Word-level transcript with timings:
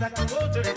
that 0.00 0.32
water 0.32 0.69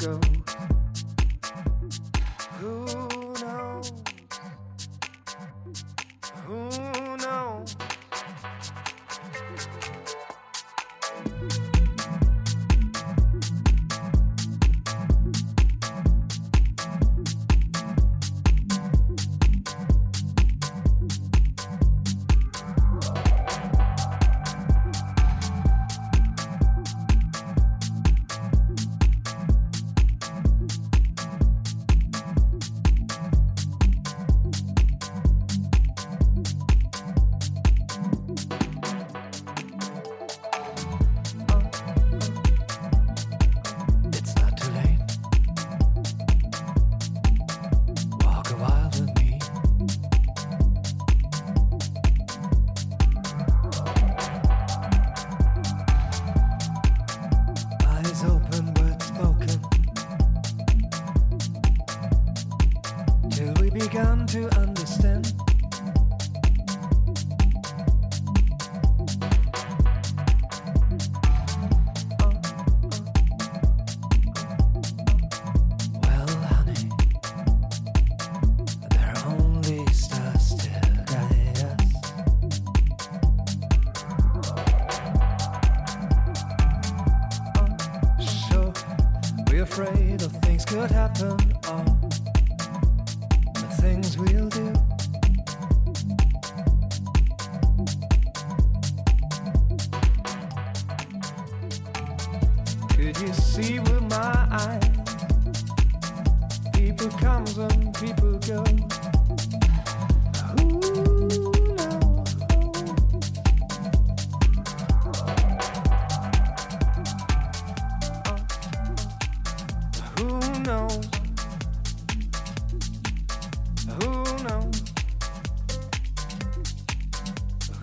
go. 0.00 0.18
Ooh. 2.62 3.09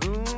Mm. 0.07 0.36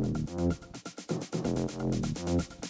Thank 0.00 0.28
you. 2.62 2.67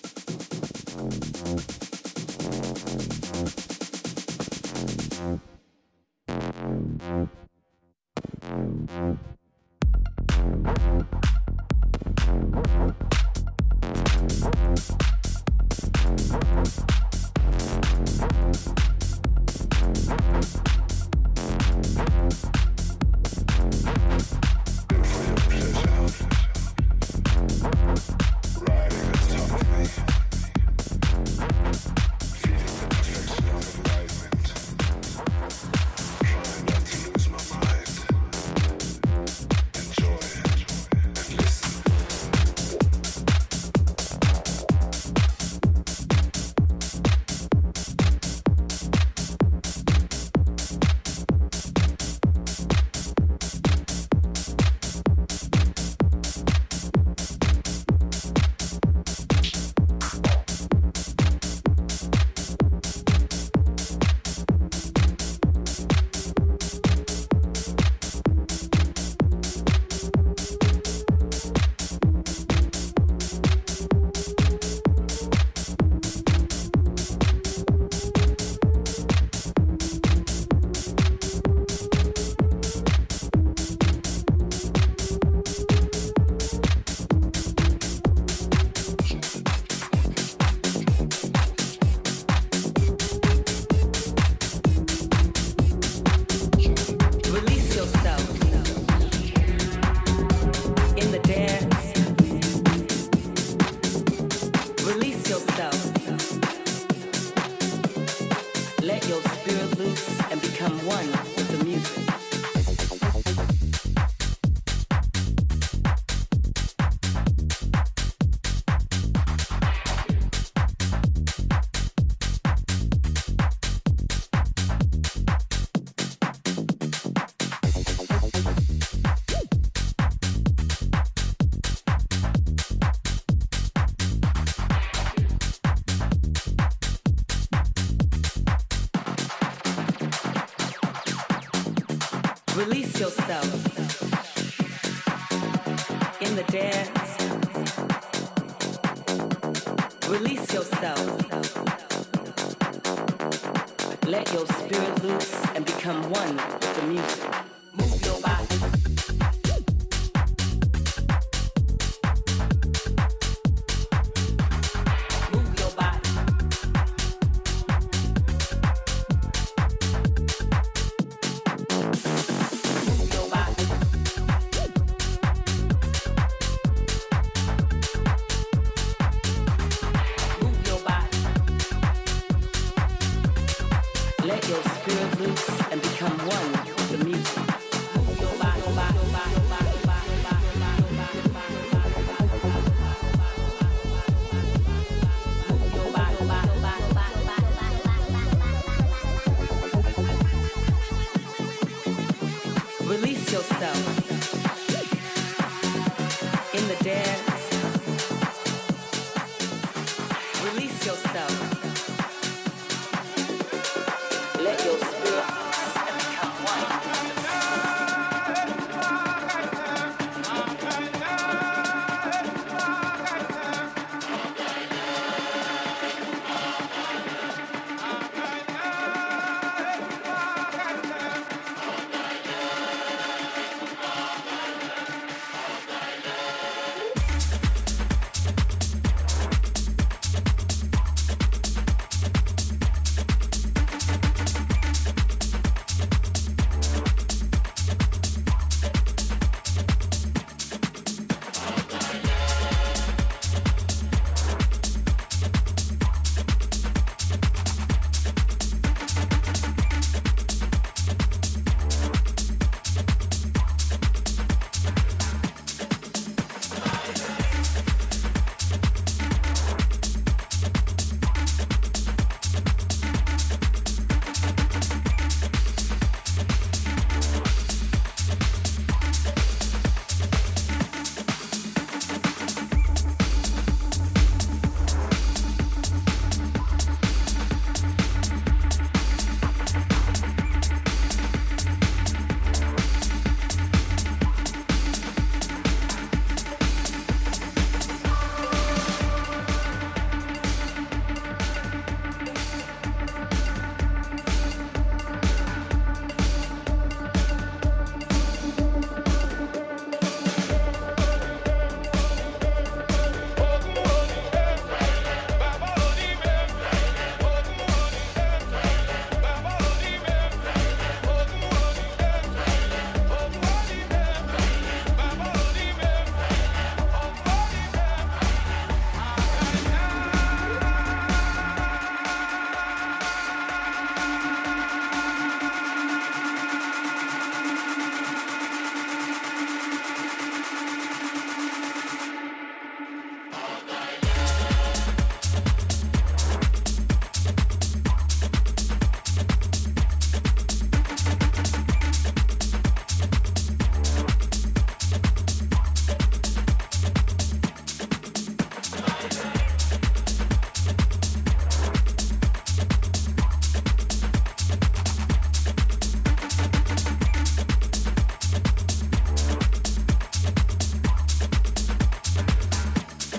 Yourself. 143.00 143.67